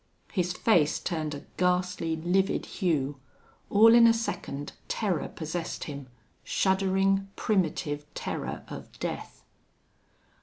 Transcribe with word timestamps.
His 0.31 0.53
face 0.53 0.99
turned 0.99 1.35
a 1.35 1.45
ghastly, 1.57 2.15
livid 2.15 2.65
hue. 2.65 3.17
All 3.69 3.93
in 3.93 4.07
a 4.07 4.15
second 4.15 4.73
terror 4.87 5.27
possessed 5.27 5.83
him 5.83 6.07
shuddering, 6.43 7.27
primitive 7.35 8.11
terror 8.15 8.63
of 8.67 8.97
death. 8.99 9.43